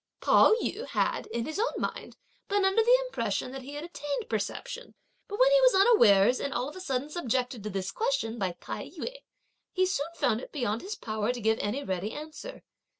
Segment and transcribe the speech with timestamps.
[0.19, 2.17] Pao yü had, in his own mind,
[2.47, 4.95] been under the impression that he had attained perception,
[5.27, 8.55] but when he was unawares and all of a sudden subjected to this question by
[8.59, 9.15] Tai yü,
[9.71, 12.63] he soon found it beyond his power to give any ready answer.